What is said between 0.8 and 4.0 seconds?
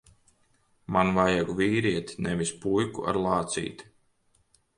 Man vajag vīrieti, nevis puiku ar lācīti.